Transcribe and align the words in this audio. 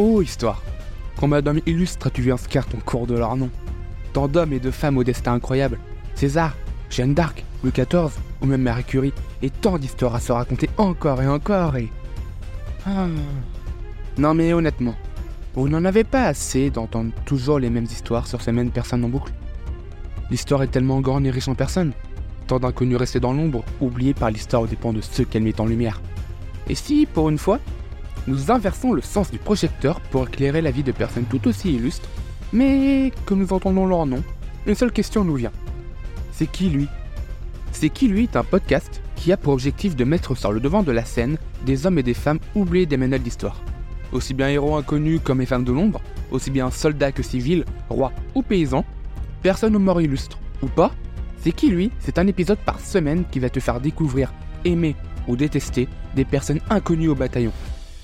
Oh, 0.00 0.22
histoire 0.22 0.62
d'hommes 1.42 1.60
illustres 1.66 2.06
as-tu 2.06 2.22
vu 2.22 2.32
inscrire 2.32 2.66
ton 2.66 2.78
cours 2.78 3.08
de 3.08 3.18
leur 3.18 3.34
nom 3.34 3.50
Tant 4.12 4.28
d'hommes 4.28 4.52
et 4.52 4.60
de 4.60 4.70
femmes 4.70 4.96
au 4.96 5.02
destin 5.02 5.34
incroyable. 5.34 5.80
César, 6.14 6.56
Jeanne 6.88 7.14
d'Arc, 7.14 7.44
Louis 7.64 7.72
XIV, 7.72 8.12
ou 8.40 8.46
même 8.46 8.62
Marie 8.62 8.84
Curie, 8.84 9.12
et 9.42 9.50
tant 9.50 9.76
d'histoires 9.76 10.14
à 10.14 10.20
se 10.20 10.30
raconter 10.30 10.70
encore 10.76 11.20
et 11.20 11.26
encore 11.26 11.76
et... 11.76 11.88
Ah. 12.86 13.08
Non 14.18 14.34
mais 14.34 14.52
honnêtement, 14.52 14.94
vous 15.54 15.68
n'en 15.68 15.84
avez 15.84 16.04
pas 16.04 16.26
assez 16.26 16.70
d'entendre 16.70 17.10
toujours 17.24 17.58
les 17.58 17.68
mêmes 17.68 17.84
histoires 17.86 18.28
sur 18.28 18.40
ces 18.40 18.52
mêmes 18.52 18.70
personnes 18.70 19.04
en 19.04 19.08
boucle. 19.08 19.32
L'histoire 20.30 20.62
est 20.62 20.68
tellement 20.68 21.00
grande 21.00 21.26
et 21.26 21.30
riche 21.32 21.48
en 21.48 21.56
personnes, 21.56 21.92
tant 22.46 22.60
d'inconnus 22.60 22.98
restés 22.98 23.18
dans 23.18 23.32
l'ombre, 23.32 23.64
oubliés 23.80 24.14
par 24.14 24.30
l'histoire 24.30 24.62
aux 24.62 24.68
dépens 24.68 24.92
de 24.92 25.00
ceux 25.00 25.24
qu'elle 25.24 25.42
met 25.42 25.60
en 25.60 25.66
lumière. 25.66 26.00
Et 26.68 26.76
si, 26.76 27.04
pour 27.12 27.30
une 27.30 27.38
fois, 27.38 27.58
nous 28.28 28.50
inversons 28.50 28.92
le 28.92 29.00
sens 29.00 29.30
du 29.30 29.38
projecteur 29.38 30.00
pour 30.00 30.28
éclairer 30.28 30.60
la 30.60 30.70
vie 30.70 30.82
de 30.82 30.92
personnes 30.92 31.24
tout 31.24 31.48
aussi 31.48 31.74
illustres, 31.74 32.08
mais 32.52 33.10
que 33.26 33.34
nous 33.34 33.52
entendons 33.52 33.86
leur 33.86 34.06
nom, 34.06 34.22
une 34.66 34.74
seule 34.74 34.92
question 34.92 35.24
nous 35.24 35.36
vient. 35.36 35.52
C'est 36.32 36.46
qui 36.46 36.68
lui? 36.68 36.86
C'est 37.72 37.88
qui 37.88 38.06
lui 38.06 38.24
est 38.24 38.36
un 38.36 38.44
podcast 38.44 39.00
qui 39.16 39.32
a 39.32 39.36
pour 39.36 39.54
objectif 39.54 39.96
de 39.96 40.04
mettre 40.04 40.36
sur 40.36 40.52
le 40.52 40.60
devant 40.60 40.82
de 40.82 40.92
la 40.92 41.04
scène 41.04 41.38
des 41.64 41.86
hommes 41.86 41.98
et 41.98 42.02
des 42.02 42.14
femmes 42.14 42.38
oubliés 42.54 42.86
des 42.86 42.98
manuels 42.98 43.22
d'histoire? 43.22 43.60
Aussi 44.12 44.34
bien 44.34 44.48
héros 44.48 44.76
inconnus 44.76 45.20
comme 45.24 45.40
les 45.40 45.46
femmes 45.46 45.64
de 45.64 45.72
l'ombre, 45.72 46.00
aussi 46.30 46.50
bien 46.50 46.70
soldats 46.70 47.12
que 47.12 47.22
civils, 47.22 47.64
rois 47.88 48.12
ou 48.34 48.42
paysans, 48.42 48.84
personne 49.42 49.74
ou 49.74 49.78
mort 49.78 50.00
illustre, 50.00 50.38
ou 50.62 50.66
pas, 50.66 50.92
c'est 51.40 51.52
qui 51.52 51.70
lui? 51.70 51.90
C'est 51.98 52.18
un 52.18 52.26
épisode 52.26 52.58
par 52.58 52.78
semaine 52.80 53.24
qui 53.30 53.38
va 53.38 53.48
te 53.48 53.60
faire 53.60 53.80
découvrir, 53.80 54.32
aimer 54.64 54.96
ou 55.26 55.36
détester 55.36 55.88
des 56.14 56.24
personnes 56.24 56.60
inconnues 56.68 57.08
au 57.08 57.14
bataillon. 57.14 57.52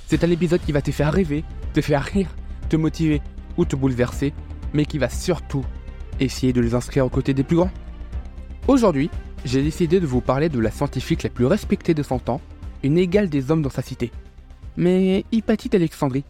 C'est 0.06 0.22
un 0.22 0.30
épisode 0.30 0.60
qui 0.60 0.72
va 0.72 0.82
te 0.82 0.90
faire 0.90 1.12
rêver, 1.12 1.44
te 1.72 1.80
faire 1.80 2.02
rire, 2.02 2.28
te 2.68 2.76
motiver 2.76 3.22
ou 3.56 3.64
te 3.64 3.74
bouleverser, 3.74 4.34
mais 4.72 4.84
qui 4.84 4.98
va 4.98 5.08
surtout 5.08 5.64
essayer 6.20 6.52
de 6.52 6.60
les 6.60 6.74
inscrire 6.74 7.06
aux 7.06 7.10
côtés 7.10 7.34
des 7.34 7.42
plus 7.42 7.56
grands. 7.56 7.70
Aujourd'hui, 8.68 9.10
j'ai 9.44 9.62
décidé 9.62 10.00
de 10.00 10.06
vous 10.06 10.20
parler 10.20 10.48
de 10.48 10.58
la 10.58 10.70
scientifique 10.70 11.22
la 11.22 11.30
plus 11.30 11.46
respectée 11.46 11.94
de 11.94 12.02
son 12.02 12.18
temps, 12.18 12.40
une 12.82 12.98
égale 12.98 13.28
des 13.28 13.50
hommes 13.50 13.62
dans 13.62 13.70
sa 13.70 13.82
cité. 13.82 14.12
Mais 14.76 15.24
Hypatite 15.32 15.74
Alexandrie, 15.74 16.24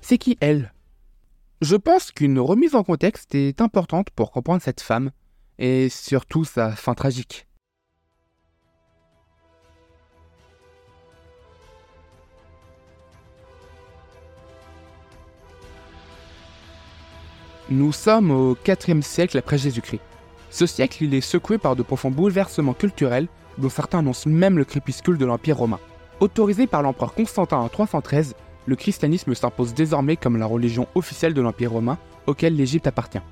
c'est 0.00 0.18
qui 0.18 0.38
elle? 0.40 0.72
Je 1.60 1.76
pense 1.76 2.10
qu'une 2.10 2.38
remise 2.38 2.74
en 2.74 2.84
contexte 2.84 3.34
est 3.34 3.60
importante 3.60 4.10
pour 4.10 4.30
comprendre 4.30 4.62
cette 4.62 4.80
femme, 4.80 5.10
et 5.58 5.88
surtout 5.88 6.44
sa 6.44 6.72
fin 6.72 6.94
tragique. 6.94 7.46
Nous 17.70 17.92
sommes 17.92 18.30
au 18.30 18.58
IVe 18.66 19.00
siècle 19.00 19.38
après 19.38 19.56
Jésus-Christ. 19.56 20.02
Ce 20.50 20.66
siècle, 20.66 21.02
il 21.02 21.14
est 21.14 21.22
secoué 21.22 21.56
par 21.56 21.76
de 21.76 21.82
profonds 21.82 22.10
bouleversements 22.10 22.74
culturels, 22.74 23.26
dont 23.56 23.70
certains 23.70 24.00
annoncent 24.00 24.28
même 24.28 24.58
le 24.58 24.66
crépuscule 24.66 25.16
de 25.16 25.24
l'Empire 25.24 25.56
romain. 25.56 25.80
Autorisé 26.20 26.66
par 26.66 26.82
l'empereur 26.82 27.14
Constantin 27.14 27.56
en 27.56 27.70
313, 27.70 28.34
le 28.66 28.76
christianisme 28.76 29.34
s'impose 29.34 29.72
désormais 29.72 30.16
comme 30.16 30.36
la 30.36 30.44
religion 30.44 30.88
officielle 30.94 31.32
de 31.32 31.40
l'Empire 31.40 31.72
romain, 31.72 31.96
auquel 32.26 32.54
l'Égypte 32.54 32.86
appartient. 32.86 33.22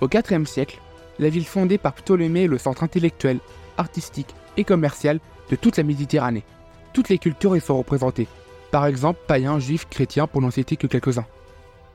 Au 0.00 0.06
IVe 0.06 0.46
siècle, 0.46 0.78
la 1.18 1.28
ville 1.28 1.44
fondée 1.44 1.76
par 1.76 1.94
Ptolémée 1.94 2.44
est 2.44 2.48
le 2.48 2.56
centre 2.56 2.84
intellectuel, 2.84 3.40
artistique 3.78 4.32
et 4.56 4.64
commercial 4.64 5.18
de 5.50 5.56
toute 5.56 5.76
la 5.76 5.82
Méditerranée. 5.82 6.44
Toutes 6.92 7.08
les 7.08 7.18
cultures 7.18 7.56
y 7.56 7.60
sont 7.60 7.78
représentées, 7.78 8.28
par 8.70 8.86
exemple 8.86 9.18
païens, 9.26 9.58
juifs, 9.58 9.88
chrétiens 9.90 10.28
pour 10.28 10.40
n'en 10.40 10.52
citer 10.52 10.76
que 10.76 10.86
quelques-uns. 10.86 11.26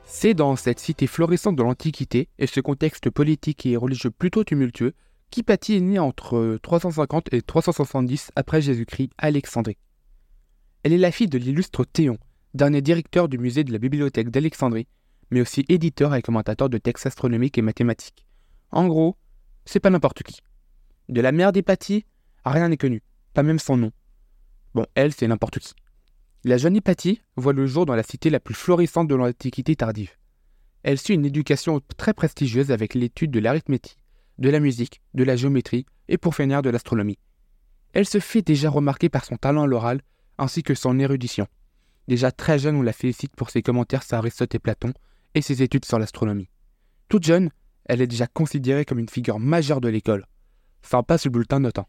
C'est 0.08 0.34
dans 0.34 0.54
cette 0.54 0.78
cité 0.78 1.08
florissante 1.08 1.56
de 1.56 1.64
l'Antiquité 1.64 2.28
et 2.38 2.46
ce 2.46 2.60
contexte 2.60 3.10
politique 3.10 3.66
et 3.66 3.76
religieux 3.76 4.12
plutôt 4.12 4.44
tumultueux 4.44 4.94
qu'Hypatie 5.30 5.74
est 5.74 5.80
née 5.80 5.98
entre 5.98 6.60
350 6.62 7.34
et 7.34 7.42
370 7.42 8.30
après 8.36 8.62
Jésus-Christ 8.62 9.10
à 9.18 9.26
Alexandrie. 9.26 9.76
Elle 10.84 10.92
est 10.92 10.98
la 10.98 11.10
fille 11.10 11.26
de 11.26 11.38
l'illustre 11.38 11.84
Théon, 11.84 12.18
dernier 12.54 12.82
directeur 12.82 13.28
du 13.28 13.36
musée 13.36 13.64
de 13.64 13.72
la 13.72 13.78
bibliothèque 13.78 14.30
d'Alexandrie, 14.30 14.86
mais 15.32 15.40
aussi 15.40 15.64
éditeur 15.68 16.14
et 16.14 16.22
commentateur 16.22 16.68
de 16.68 16.78
textes 16.78 17.06
astronomiques 17.06 17.58
et 17.58 17.62
mathématiques. 17.62 18.28
En 18.70 18.86
gros, 18.86 19.16
c'est 19.64 19.80
pas 19.80 19.90
n'importe 19.90 20.22
qui. 20.22 20.40
De 21.08 21.20
la 21.20 21.32
mère 21.32 21.50
d'Hypatie, 21.50 22.06
rien 22.44 22.68
n'est 22.68 22.76
connu, 22.76 23.02
pas 23.34 23.42
même 23.42 23.58
son 23.58 23.76
nom. 23.76 23.90
Bon, 24.72 24.86
elle, 24.94 25.12
c'est 25.12 25.26
n'importe 25.26 25.58
qui. 25.58 25.74
La 26.48 26.58
jeune 26.58 26.76
Hypatie 26.76 27.20
voit 27.34 27.52
le 27.52 27.66
jour 27.66 27.86
dans 27.86 27.96
la 27.96 28.04
cité 28.04 28.30
la 28.30 28.38
plus 28.38 28.54
florissante 28.54 29.08
de 29.08 29.16
l'Antiquité 29.16 29.74
tardive. 29.74 30.12
Elle 30.84 30.96
suit 30.96 31.14
une 31.14 31.26
éducation 31.26 31.80
très 31.96 32.14
prestigieuse 32.14 32.70
avec 32.70 32.94
l'étude 32.94 33.32
de 33.32 33.40
l'arithmétique, 33.40 33.98
de 34.38 34.48
la 34.48 34.60
musique, 34.60 35.02
de 35.14 35.24
la 35.24 35.34
géométrie 35.34 35.86
et 36.06 36.18
pour 36.18 36.36
finir 36.36 36.62
de 36.62 36.70
l'astronomie. 36.70 37.18
Elle 37.94 38.06
se 38.06 38.20
fait 38.20 38.42
déjà 38.42 38.70
remarquer 38.70 39.08
par 39.08 39.24
son 39.24 39.36
talent 39.36 39.64
à 39.64 39.66
l'oral 39.66 40.02
ainsi 40.38 40.62
que 40.62 40.76
son 40.76 41.00
érudition. 41.00 41.48
Déjà 42.06 42.30
très 42.30 42.60
jeune, 42.60 42.76
on 42.76 42.82
la 42.82 42.92
félicite 42.92 43.34
pour 43.34 43.50
ses 43.50 43.62
commentaires 43.62 44.04
sur 44.04 44.16
Aristote 44.18 44.54
et 44.54 44.60
Platon 44.60 44.92
et 45.34 45.42
ses 45.42 45.64
études 45.64 45.84
sur 45.84 45.98
l'astronomie. 45.98 46.48
Toute 47.08 47.24
jeune, 47.24 47.50
elle 47.86 48.02
est 48.02 48.06
déjà 48.06 48.28
considérée 48.28 48.84
comme 48.84 49.00
une 49.00 49.08
figure 49.08 49.40
majeure 49.40 49.80
de 49.80 49.88
l'école. 49.88 50.28
Passe 51.08 51.24
le 51.24 51.32
bulletin 51.32 51.58
notant. 51.58 51.88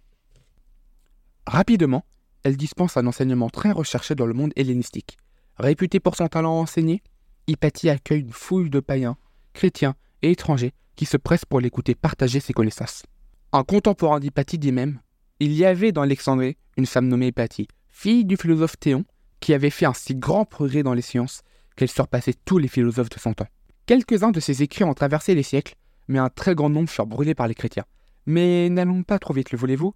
Rapidement, 1.46 2.04
elle 2.48 2.56
dispense 2.56 2.96
un 2.96 3.06
enseignement 3.08 3.50
très 3.50 3.72
recherché 3.72 4.16
dans 4.16 4.26
le 4.26 4.34
monde 4.34 4.54
hellénistique. 4.56 5.18
Réputée 5.58 6.00
pour 6.00 6.16
son 6.16 6.28
talent 6.28 6.58
à 6.58 6.62
enseigner, 6.62 7.04
Hypatie 7.46 7.90
accueille 7.90 8.22
une 8.22 8.32
foule 8.32 8.70
de 8.70 8.80
païens, 8.80 9.18
chrétiens 9.52 9.96
et 10.22 10.32
étrangers 10.32 10.74
qui 10.96 11.06
se 11.06 11.18
pressent 11.18 11.44
pour 11.44 11.60
l'écouter 11.60 11.94
partager 11.94 12.40
ses 12.40 12.54
connaissances. 12.54 13.04
Un 13.52 13.66
contemporain 13.66 14.22
d'Hypatie 14.22 14.60
dit 14.60 14.72
même 14.72 15.02
Il 15.42 15.52
y 15.52 15.66
avait 15.66 15.92
dans 15.92 16.04
Alexandrie 16.04 16.56
une 16.78 16.86
femme 16.86 17.10
nommée 17.10 17.28
Hypatie, 17.28 17.68
fille 17.90 18.24
du 18.24 18.38
philosophe 18.38 18.80
Théon, 18.80 19.04
qui 19.42 19.54
avait 19.54 19.70
fait 19.70 19.86
un 19.86 19.94
si 19.94 20.16
grand 20.16 20.46
progrès 20.46 20.84
dans 20.84 20.94
les 20.94 21.02
sciences 21.02 21.42
qu'elle 21.76 21.92
surpassait 21.92 22.36
tous 22.46 22.60
les 22.60 22.70
philosophes 22.70 23.10
de 23.10 23.20
son 23.20 23.34
temps. 23.34 23.48
Quelques-uns 23.88 24.32
de 24.32 24.40
ses 24.40 24.64
écrits 24.64 24.86
ont 24.86 24.94
traversé 24.94 25.36
les 25.36 25.44
siècles, 25.44 25.76
mais 26.08 26.20
un 26.20 26.30
très 26.30 26.56
grand 26.56 26.70
nombre 26.70 26.90
furent 26.90 27.08
brûlés 27.08 27.36
par 27.36 27.50
les 27.50 27.56
chrétiens. 27.56 27.86
Mais 28.26 28.70
n'allons 28.70 29.04
pas 29.04 29.20
trop 29.20 29.34
vite, 29.34 29.52
le 29.52 29.58
voulez-vous? 29.58 29.94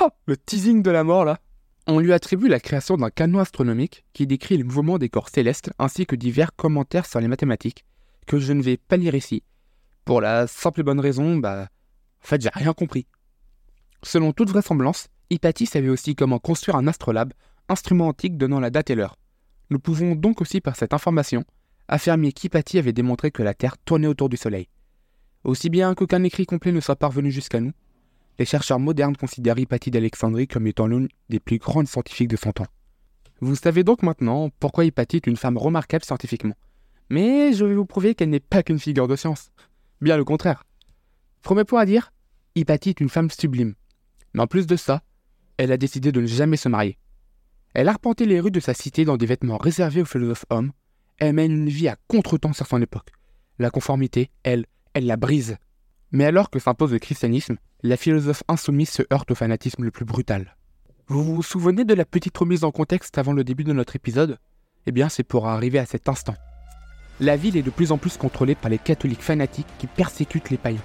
Oh, 0.00 0.08
le 0.24 0.38
teasing 0.38 0.82
de 0.82 0.90
la 0.90 1.04
mort 1.04 1.26
là 1.26 1.38
on 1.86 1.98
lui 1.98 2.12
attribue 2.12 2.48
la 2.48 2.60
création 2.60 2.96
d'un 2.96 3.10
canon 3.10 3.40
astronomique 3.40 4.04
qui 4.12 4.26
décrit 4.26 4.56
les 4.56 4.62
mouvements 4.62 4.98
des 4.98 5.08
corps 5.08 5.28
célestes 5.28 5.70
ainsi 5.78 6.06
que 6.06 6.16
divers 6.16 6.54
commentaires 6.54 7.06
sur 7.06 7.20
les 7.20 7.28
mathématiques, 7.28 7.84
que 8.26 8.38
je 8.38 8.52
ne 8.52 8.62
vais 8.62 8.76
pas 8.76 8.96
lire 8.96 9.14
ici. 9.14 9.42
Pour 10.04 10.20
la 10.20 10.46
simple 10.46 10.80
et 10.80 10.84
bonne 10.84 11.00
raison, 11.00 11.36
bah. 11.36 11.68
En 12.22 12.26
fait, 12.26 12.40
j'ai 12.40 12.50
rien 12.52 12.72
compris. 12.72 13.06
Selon 14.02 14.32
toute 14.32 14.50
vraisemblance, 14.50 15.08
Hypatie 15.30 15.66
savait 15.66 15.88
aussi 15.88 16.14
comment 16.14 16.38
construire 16.38 16.76
un 16.76 16.86
astrolabe, 16.86 17.32
instrument 17.68 18.08
antique 18.08 18.36
donnant 18.36 18.60
la 18.60 18.70
date 18.70 18.90
et 18.90 18.94
l'heure. 18.94 19.16
Nous 19.70 19.78
pouvons 19.78 20.14
donc 20.14 20.40
aussi, 20.40 20.60
par 20.60 20.76
cette 20.76 20.92
information, 20.92 21.44
affirmer 21.88 22.32
qu'Hypatie 22.32 22.78
avait 22.78 22.92
démontré 22.92 23.30
que 23.30 23.42
la 23.42 23.54
Terre 23.54 23.76
tournait 23.78 24.06
autour 24.06 24.28
du 24.28 24.36
Soleil. 24.36 24.68
Aussi 25.44 25.70
bien 25.70 25.94
qu'aucun 25.94 26.22
écrit 26.22 26.46
complet 26.46 26.70
ne 26.70 26.80
soit 26.80 26.96
parvenu 26.96 27.32
jusqu'à 27.32 27.60
nous, 27.60 27.72
les 28.38 28.44
chercheurs 28.44 28.78
modernes 28.78 29.16
considèrent 29.16 29.58
Hypatie 29.58 29.90
d'Alexandrie 29.90 30.48
comme 30.48 30.66
étant 30.66 30.86
l'une 30.86 31.08
des 31.28 31.40
plus 31.40 31.58
grandes 31.58 31.88
scientifiques 31.88 32.28
de 32.28 32.36
son 32.36 32.52
temps. 32.52 32.66
Vous 33.40 33.56
savez 33.56 33.84
donc 33.84 34.02
maintenant 34.02 34.50
pourquoi 34.60 34.84
Hypatie 34.84 35.16
est 35.16 35.26
une 35.26 35.36
femme 35.36 35.58
remarquable 35.58 36.04
scientifiquement. 36.04 36.54
Mais 37.10 37.52
je 37.52 37.64
vais 37.64 37.74
vous 37.74 37.84
prouver 37.84 38.14
qu'elle 38.14 38.30
n'est 38.30 38.40
pas 38.40 38.62
qu'une 38.62 38.78
figure 38.78 39.08
de 39.08 39.16
science. 39.16 39.50
Bien 40.00 40.16
le 40.16 40.24
contraire. 40.24 40.64
Premier 41.42 41.64
point 41.64 41.80
à 41.80 41.86
dire, 41.86 42.12
Hypatie 42.54 42.90
est 42.90 43.00
une 43.00 43.08
femme 43.08 43.30
sublime. 43.30 43.74
Mais 44.34 44.42
en 44.42 44.46
plus 44.46 44.66
de 44.66 44.76
ça, 44.76 45.02
elle 45.56 45.72
a 45.72 45.76
décidé 45.76 46.12
de 46.12 46.20
ne 46.20 46.26
jamais 46.26 46.56
se 46.56 46.68
marier. 46.68 46.98
Elle 47.74 47.88
arpentait 47.88 48.26
les 48.26 48.40
rues 48.40 48.50
de 48.50 48.60
sa 48.60 48.74
cité 48.74 49.04
dans 49.04 49.16
des 49.16 49.26
vêtements 49.26 49.58
réservés 49.58 50.02
aux 50.02 50.06
philosophes 50.06 50.44
hommes. 50.50 50.72
Elle 51.18 51.34
mène 51.34 51.52
une 51.52 51.68
vie 51.68 51.88
à 51.88 51.96
contre-temps 52.08 52.52
sur 52.52 52.66
son 52.66 52.82
époque. 52.82 53.08
La 53.58 53.70
conformité, 53.70 54.30
elle, 54.42 54.66
elle 54.94 55.06
la 55.06 55.16
brise. 55.16 55.56
Mais 56.12 56.26
alors 56.26 56.50
que 56.50 56.58
s'impose 56.58 56.92
le 56.92 56.98
christianisme, 56.98 57.56
la 57.82 57.96
philosophe 57.96 58.42
insoumise 58.46 58.90
se 58.90 59.02
heurte 59.12 59.30
au 59.30 59.34
fanatisme 59.34 59.82
le 59.82 59.90
plus 59.90 60.04
brutal. 60.04 60.56
Vous 61.08 61.24
vous 61.24 61.42
souvenez 61.42 61.84
de 61.84 61.94
la 61.94 62.04
petite 62.04 62.36
remise 62.36 62.64
en 62.64 62.70
contexte 62.70 63.16
avant 63.16 63.32
le 63.32 63.44
début 63.44 63.64
de 63.64 63.72
notre 63.72 63.96
épisode? 63.96 64.38
Eh 64.86 64.92
bien, 64.92 65.08
c'est 65.08 65.22
pour 65.22 65.48
arriver 65.48 65.78
à 65.78 65.86
cet 65.86 66.10
instant. 66.10 66.34
La 67.18 67.36
ville 67.36 67.56
est 67.56 67.62
de 67.62 67.70
plus 67.70 67.92
en 67.92 67.98
plus 67.98 68.18
contrôlée 68.18 68.54
par 68.54 68.70
les 68.70 68.78
catholiques 68.78 69.22
fanatiques 69.22 69.66
qui 69.78 69.86
persécutent 69.86 70.50
les 70.50 70.58
païens. 70.58 70.82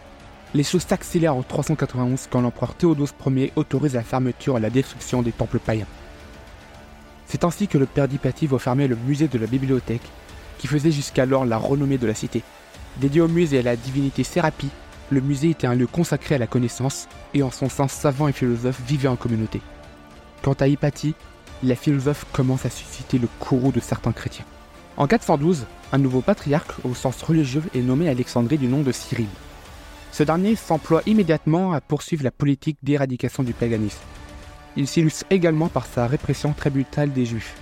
Les 0.53 0.63
choses 0.63 0.85
s'accélèrent 0.85 1.35
en 1.35 1.43
391 1.43 2.27
quand 2.31 2.41
l'empereur 2.41 2.75
Théodose 2.75 3.13
Ier 3.25 3.51
autorise 3.57 3.95
la 3.95 4.03
fermeture 4.03 4.57
et 4.57 4.61
la 4.61 4.69
destruction 4.69 5.21
des 5.21 5.33
temples 5.33 5.59
païens. 5.59 5.87
C'est 7.25 7.43
ainsi 7.43 7.67
que 7.67 7.77
le 7.77 7.85
père 7.85 8.07
d'Hypatie 8.07 8.47
va 8.47 8.59
fermer 8.59 8.87
le 8.87 8.95
musée 8.95 9.27
de 9.27 9.37
la 9.37 9.47
bibliothèque, 9.47 10.09
qui 10.57 10.67
faisait 10.67 10.91
jusqu'alors 10.91 11.45
la 11.45 11.57
renommée 11.57 11.97
de 11.97 12.07
la 12.07 12.13
cité. 12.13 12.43
Dédié 12.97 13.19
au 13.19 13.27
musée 13.27 13.57
et 13.57 13.59
à 13.59 13.63
la 13.63 13.75
divinité 13.75 14.23
Sérapie, 14.23 14.69
le 15.09 15.21
musée 15.21 15.51
était 15.51 15.67
un 15.67 15.75
lieu 15.75 15.87
consacré 15.87 16.35
à 16.35 16.37
la 16.37 16.47
connaissance 16.47 17.07
et 17.33 17.43
en 17.43 17.51
son 17.51 17.69
sens 17.69 17.91
savants 17.91 18.27
et 18.27 18.33
philosophes 18.33 18.81
vivaient 18.85 19.07
en 19.07 19.15
communauté. 19.15 19.61
Quant 20.41 20.53
à 20.53 20.67
Hypatie, 20.67 21.15
la 21.63 21.75
philosophe 21.75 22.25
commence 22.33 22.65
à 22.65 22.69
susciter 22.69 23.17
le 23.17 23.27
courroux 23.39 23.71
de 23.71 23.79
certains 23.79 24.11
chrétiens. 24.11 24.45
En 24.97 25.07
412, 25.07 25.65
un 25.93 25.97
nouveau 25.97 26.21
patriarche 26.21 26.75
au 26.83 26.93
sens 26.93 27.21
religieux 27.21 27.63
est 27.73 27.81
nommé 27.81 28.09
Alexandrie 28.09 28.57
du 28.57 28.67
nom 28.67 28.81
de 28.81 28.91
Cyril. 28.91 29.27
Ce 30.11 30.23
dernier 30.23 30.55
s'emploie 30.55 31.03
immédiatement 31.05 31.73
à 31.73 31.81
poursuivre 31.81 32.23
la 32.23 32.31
politique 32.31 32.77
d'éradication 32.83 33.43
du 33.43 33.53
paganisme. 33.53 33.99
Il 34.75 34.87
s'illustre 34.87 35.25
également 35.29 35.69
par 35.69 35.85
sa 35.85 36.07
répression 36.07 36.53
très 36.53 36.69
brutale 36.69 37.13
des 37.13 37.25
Juifs. 37.25 37.55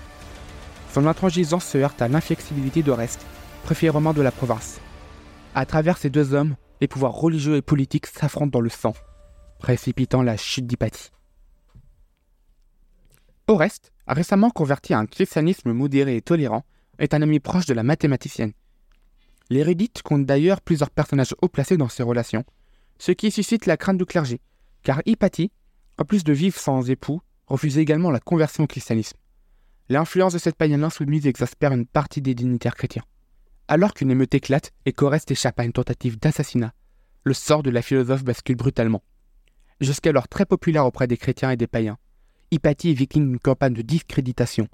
Son 0.94 1.08
intransigeance 1.08 1.66
se 1.66 1.78
heurte 1.78 2.02
à 2.02 2.08
l'inflexibilité 2.08 2.82
d'Oreste, 2.82 3.26
préfet 3.64 3.90
romain 3.90 4.14
de 4.14 4.22
la 4.22 4.32
province. 4.32 4.80
À 5.54 5.66
travers 5.66 5.98
ces 5.98 6.10
deux 6.10 6.34
hommes, 6.34 6.56
les 6.82 6.88
pouvoirs 6.88 7.14
religieux 7.14 7.56
et 7.56 7.62
politiques 7.62 8.08
s'affrontent 8.08 8.52
dans 8.52 8.62
le 8.62 8.70
sang, 8.70 8.94
précipitant 9.60 10.22
la 10.22 10.38
chute 10.38 10.68
d'Hypatie. 10.68 11.12
Oreste, 13.48 13.94
récemment 14.08 14.50
converti 14.50 14.94
à 14.94 15.00
un 15.00 15.06
christianisme 15.06 15.72
modéré 15.72 16.16
et 16.16 16.22
tolérant, 16.22 16.64
est 16.98 17.14
un 17.14 17.22
ami 17.22 17.40
proche 17.40 17.66
de 17.66 17.74
la 17.74 17.84
mathématicienne. 17.84 18.54
L'érudite 19.50 20.02
compte 20.02 20.26
d'ailleurs 20.26 20.62
plusieurs 20.62 20.90
personnages 20.90 21.36
haut 21.42 21.50
placés 21.50 21.78
dans 21.78 21.90
ses 21.90 22.04
relations, 22.04 22.44
ce 22.98 23.12
qui 23.12 23.30
suscite 23.30 23.66
la 23.66 23.78
crainte 23.78 23.98
du 23.98 24.06
clergé, 24.06 24.42
car 24.84 25.02
Hypatie, 25.06 25.52
en 26.00 26.06
plus 26.06 26.24
de 26.24 26.34
vivre 26.34 26.58
sans 26.58 26.90
époux, 26.90 27.22
refuse 27.48 27.78
également 27.78 28.12
la 28.12 28.20
conversion 28.20 28.64
au 28.64 28.68
christianisme. 28.68 29.18
L'influence 29.90 30.34
de 30.34 30.40
cette 30.40 30.56
païenne 30.56 30.84
insoumise 30.84 31.28
exaspère 31.28 31.72
une 31.72 31.86
partie 31.86 32.22
des 32.22 32.34
dignitaires 32.34 32.76
chrétiens. 32.76 33.04
Alors 33.68 33.94
qu'une 33.94 34.12
émeute 34.12 34.36
éclate 34.36 34.72
et 34.86 34.94
qu'Oreste 34.94 35.32
échappe 35.32 35.60
à 35.60 35.66
une 35.66 35.72
tentative 35.72 36.20
d'assassinat, 36.20 36.74
le 37.24 37.34
sort 37.34 37.64
de 37.64 37.72
la 37.72 37.82
philosophe 37.82 38.24
bascule 38.24 38.56
brutalement. 38.56 39.04
Jusqu'alors 39.82 40.28
très 40.28 40.46
populaire 40.46 40.86
auprès 40.86 41.08
des 41.08 41.18
chrétiens 41.18 41.50
et 41.50 41.58
des 41.58 41.68
païens, 41.68 41.98
Hypatie 42.52 42.92
est 42.92 42.94
victime 42.94 43.28
d'une 43.28 43.40
campagne 43.40 43.74
de 43.74 43.82
discréditation. 43.82 44.68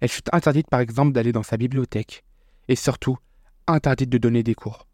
Elle 0.00 0.08
fut 0.08 0.22
interdite 0.32 0.68
par 0.70 0.78
exemple 0.78 1.12
d'aller 1.12 1.32
dans 1.32 1.42
sa 1.42 1.56
bibliothèque, 1.56 2.22
et 2.68 2.76
surtout 2.76 3.18
interdite 3.66 4.08
de 4.08 4.18
donner 4.18 4.44
des 4.44 4.54
cours. 4.54 4.86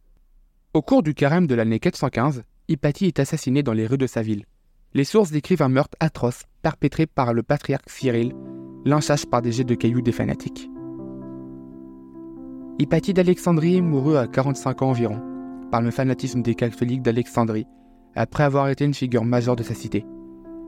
Au 0.73 0.81
cours 0.81 1.02
du 1.02 1.14
carême 1.14 1.47
de 1.47 1.55
l'année 1.55 1.79
415, 1.79 2.44
Hypatie 2.69 3.06
est 3.06 3.20
assassinée 3.20 3.62
dans 3.62 3.75
les 3.75 3.87
rues 3.87 3.99
de 3.99 4.06
sa 4.06 4.23
ville. 4.23 4.47
Les 4.94 5.05
sources 5.05 5.31
décrivent 5.31 5.62
un 5.62 5.69
meurtre 5.69 5.97
atroce 6.00 6.44
perpétré 6.62 7.06
par 7.06 7.35
le 7.35 7.43
patriarche 7.43 7.85
Cyril, 7.88 8.32
lynchage 8.87 9.26
par 9.26 9.43
des 9.43 9.52
jets 9.52 9.64
de 9.64 9.75
cailloux 9.75 10.00
des 10.00 10.12
fanatiques. 10.12 10.70
Hypatie 12.81 13.15
d'Alexandrie 13.15 13.81
mourut 13.81 14.17
à 14.17 14.26
45 14.26 14.82
ans 14.82 14.91
environ, 14.91 15.21
par 15.71 15.81
le 15.81 15.93
fanatisme 15.93 16.43
des 16.43 16.56
catholiques 16.56 17.03
d'Alexandrie, 17.03 17.69
après 18.17 18.43
avoir 18.43 18.69
été 18.69 18.85
une 18.85 18.94
figure 18.94 19.25
majeure 19.25 19.55
de 19.55 19.62
sa 19.62 19.75
cité. 19.75 20.05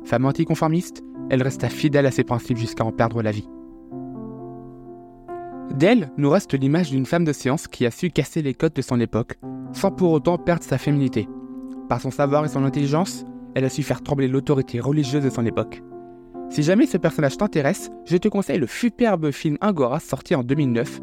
Femme 0.04 0.24
anticonformiste, 0.24 1.02
elle 1.30 1.42
resta 1.42 1.68
fidèle 1.68 2.06
à 2.06 2.12
ses 2.12 2.22
principes 2.22 2.58
jusqu'à 2.58 2.84
en 2.84 2.92
perdre 2.92 3.22
la 3.22 3.32
vie. 3.32 3.48
D'elle 5.74 6.12
nous 6.16 6.30
reste 6.30 6.54
l'image 6.54 6.90
d'une 6.90 7.06
femme 7.06 7.24
de 7.24 7.32
science 7.32 7.66
qui 7.66 7.84
a 7.84 7.90
su 7.90 8.10
casser 8.10 8.40
les 8.40 8.54
codes 8.54 8.74
de 8.74 8.82
son 8.82 9.00
époque, 9.00 9.40
sans 9.72 9.90
pour 9.90 10.12
autant 10.12 10.38
perdre 10.38 10.62
sa 10.62 10.78
féminité. 10.78 11.28
Par 11.88 12.00
son 12.00 12.12
savoir 12.12 12.44
et 12.44 12.48
son 12.48 12.64
intelligence, 12.64 13.24
elle 13.56 13.64
a 13.64 13.68
su 13.68 13.82
faire 13.82 14.04
trembler 14.04 14.28
l'autorité 14.28 14.78
religieuse 14.78 15.24
de 15.24 15.30
son 15.30 15.44
époque. 15.44 15.82
Si 16.50 16.62
jamais 16.62 16.86
ce 16.86 16.98
personnage 16.98 17.36
t'intéresse, 17.36 17.90
je 18.04 18.16
te 18.16 18.28
conseille 18.28 18.60
le 18.60 18.68
superbe 18.68 19.32
film 19.32 19.58
Angora 19.60 19.98
sorti 19.98 20.36
en 20.36 20.44
2009, 20.44 21.00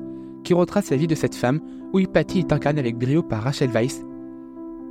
retrace 0.54 0.90
la 0.90 0.98
vie 0.98 1.08
de 1.08 1.16
cette 1.16 1.36
femme, 1.36 1.60
où 1.94 2.00
Hypatie 2.00 2.40
est 2.40 2.54
incarnée 2.54 2.80
avec 2.80 2.98
brio 2.98 3.24
par 3.24 3.44
Rachel 3.44 3.70
Weiss. 3.70 4.04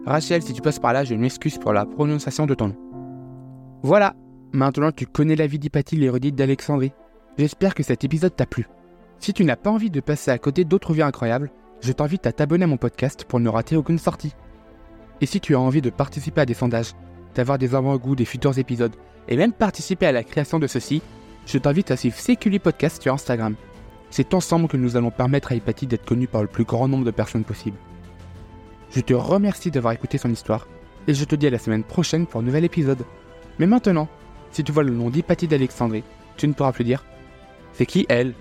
Rachel, 0.06 0.42
si 0.42 0.52
tu 0.52 0.62
passes 0.62 0.78
par 0.78 0.92
là, 0.92 1.04
je 1.04 1.14
m'excuse 1.14 1.58
pour 1.58 1.72
la 1.72 1.86
prononciation 1.86 2.46
de 2.46 2.54
ton 2.54 2.68
nom. 2.68 2.76
Voilà, 3.82 4.14
maintenant 4.52 4.92
tu 4.92 5.06
connais 5.06 5.36
la 5.36 5.46
vie 5.46 5.58
d'Hypatie 5.58 5.96
l'érudite 5.96 6.34
d'Alexandrie. 6.34 6.92
J'espère 7.38 7.74
que 7.74 7.82
cet 7.82 8.04
épisode 8.04 8.34
t'a 8.36 8.46
plu. 8.46 8.66
Si 9.18 9.32
tu 9.32 9.44
n'as 9.44 9.56
pas 9.56 9.70
envie 9.70 9.90
de 9.90 10.00
passer 10.00 10.30
à 10.30 10.38
côté 10.38 10.64
d'autres 10.64 10.92
vies 10.92 11.02
incroyables, 11.02 11.50
je 11.80 11.92
t'invite 11.92 12.26
à 12.26 12.32
t'abonner 12.32 12.64
à 12.64 12.68
mon 12.68 12.76
podcast 12.76 13.24
pour 13.24 13.40
ne 13.40 13.48
rater 13.48 13.76
aucune 13.76 13.98
sortie. 13.98 14.34
Et 15.20 15.26
si 15.26 15.40
tu 15.40 15.54
as 15.54 15.60
envie 15.60 15.82
de 15.82 15.90
participer 15.90 16.40
à 16.40 16.46
des 16.46 16.54
sondages, 16.54 16.92
d'avoir 17.34 17.58
des 17.58 17.74
avant-goûts 17.74 18.16
des 18.16 18.24
futurs 18.24 18.58
épisodes, 18.58 18.94
et 19.28 19.36
même 19.36 19.52
participer 19.52 20.06
à 20.06 20.12
la 20.12 20.24
création 20.24 20.58
de 20.58 20.66
ceux-ci, 20.66 21.02
je 21.46 21.58
t'invite 21.58 21.90
à 21.90 21.96
suivre 21.96 22.16
CQLI 22.16 22.58
Podcast 22.58 23.02
sur 23.02 23.14
Instagram. 23.14 23.54
C'est 24.12 24.34
ensemble 24.34 24.68
que 24.68 24.76
nous 24.76 24.98
allons 24.98 25.10
permettre 25.10 25.52
à 25.52 25.54
Hypatie 25.54 25.86
d'être 25.86 26.04
connue 26.04 26.26
par 26.26 26.42
le 26.42 26.46
plus 26.46 26.64
grand 26.64 26.86
nombre 26.86 27.06
de 27.06 27.10
personnes 27.10 27.44
possible. 27.44 27.78
Je 28.90 29.00
te 29.00 29.14
remercie 29.14 29.70
d'avoir 29.70 29.94
écouté 29.94 30.18
son 30.18 30.30
histoire, 30.30 30.66
et 31.08 31.14
je 31.14 31.24
te 31.24 31.34
dis 31.34 31.46
à 31.46 31.50
la 31.50 31.58
semaine 31.58 31.82
prochaine 31.82 32.26
pour 32.26 32.40
un 32.40 32.44
nouvel 32.44 32.66
épisode. 32.66 33.06
Mais 33.58 33.66
maintenant, 33.66 34.08
si 34.50 34.62
tu 34.62 34.70
vois 34.70 34.82
le 34.82 34.92
nom 34.92 35.08
d'Hypatie 35.08 35.48
d'Alexandrie, 35.48 36.04
tu 36.36 36.46
ne 36.46 36.52
pourras 36.52 36.72
plus 36.72 36.84
dire 36.84 37.06
C'est 37.72 37.86
qui 37.86 38.04
elle? 38.10 38.34